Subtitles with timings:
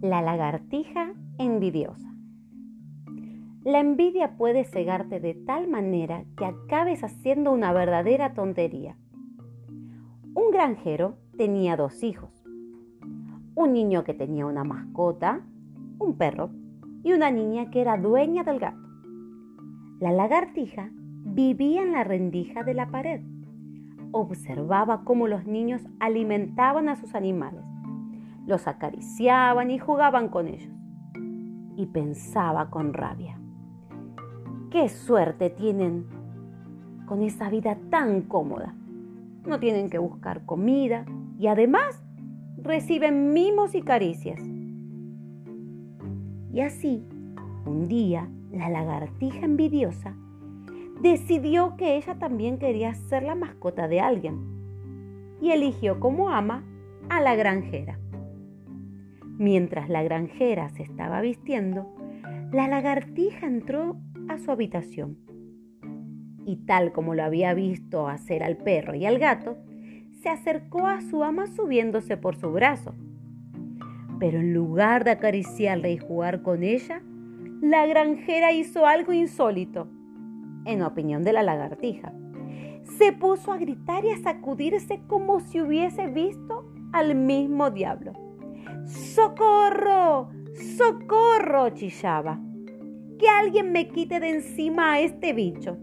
[0.00, 2.14] La lagartija envidiosa.
[3.64, 8.96] La envidia puede cegarte de tal manera que acabes haciendo una verdadera tontería.
[10.34, 12.30] Un granjero tenía dos hijos.
[13.56, 15.40] Un niño que tenía una mascota,
[15.98, 16.50] un perro,
[17.02, 18.88] y una niña que era dueña del gato.
[19.98, 20.90] La lagartija
[21.24, 23.20] vivía en la rendija de la pared.
[24.12, 27.64] Observaba cómo los niños alimentaban a sus animales
[28.48, 30.72] los acariciaban y jugaban con ellos.
[31.76, 33.38] Y pensaba con rabia,
[34.70, 36.06] qué suerte tienen
[37.06, 38.74] con esa vida tan cómoda.
[39.46, 41.04] No tienen que buscar comida
[41.38, 42.02] y además
[42.56, 44.40] reciben mimos y caricias.
[46.50, 47.06] Y así,
[47.66, 50.16] un día, la lagartija envidiosa
[51.02, 54.38] decidió que ella también quería ser la mascota de alguien
[55.40, 56.64] y eligió como ama
[57.10, 57.98] a la granjera.
[59.38, 61.94] Mientras la granjera se estaba vistiendo,
[62.50, 63.96] la lagartija entró
[64.28, 65.16] a su habitación.
[66.44, 69.56] Y tal como lo había visto hacer al perro y al gato,
[70.22, 72.96] se acercó a su ama subiéndose por su brazo.
[74.18, 77.00] Pero en lugar de acariciarla y jugar con ella,
[77.62, 79.86] la granjera hizo algo insólito,
[80.64, 82.12] en opinión de la lagartija.
[82.98, 88.27] Se puso a gritar y a sacudirse como si hubiese visto al mismo diablo.
[88.88, 90.30] ¡Socorro!
[90.54, 91.68] ¡Socorro!
[91.74, 92.40] chillaba.
[93.18, 95.76] Que alguien me quite de encima a este bicho.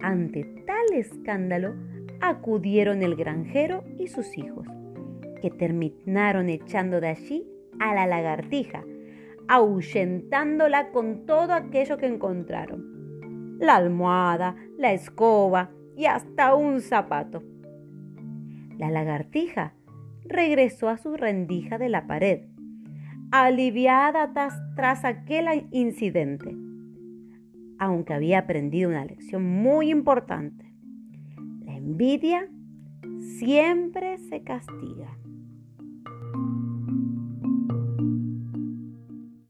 [0.00, 1.74] Ante tal escándalo
[2.22, 4.66] acudieron el granjero y sus hijos,
[5.42, 7.46] que terminaron echando de allí
[7.78, 8.82] a la lagartija,
[9.46, 13.58] ahuyentándola con todo aquello que encontraron.
[13.60, 17.42] La almohada, la escoba y hasta un zapato.
[18.78, 19.74] La lagartija
[20.28, 22.48] regresó a su rendija de la pared,
[23.30, 24.32] aliviada
[24.74, 26.54] tras, aquel incidente,
[27.78, 30.72] aunque había aprendido una lección muy importante.
[31.64, 32.48] La envidia
[33.38, 35.18] siempre se castiga.